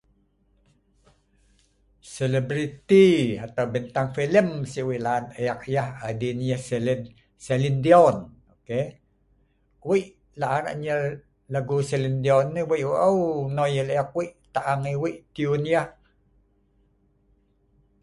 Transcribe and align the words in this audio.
Selebriti 2.15 3.05
atau 3.45 3.65
bintang 3.73 4.07
filem 4.15 4.47
sik 4.71 4.85
we’ik 4.89 5.03
la’an 5.05 5.23
e’ik 5.41 5.61
yeh 5.75 5.89
adin 6.09 6.39
yeh 6.49 6.61
Celine 7.47 7.79
Dion 7.85 8.17
kk.. 8.67 8.71
we’ik 9.89 10.07
la’an 10.41 10.63
e’ik 10.67 10.71
enyel 10.75 11.01
lagu 11.53 11.75
Celine 11.89 12.21
Dion 12.23 12.45
nei 12.51 12.65
we’ik 12.69 12.87
au-au 12.93 13.19
noi 13.55 13.71
yeh 13.75 13.87
lek 13.87 13.97
e’ik 14.01 14.11
wei’ik 14.17 14.33
au 14.45 14.49
ta’ang 14.53 14.85
yeh 14.89 15.01
we’ik 15.03 15.17
noi 15.17 15.17
yeh 15.17 15.21
we’ik 15.29 15.33
tiun 15.35 15.63
yeh 15.73 15.87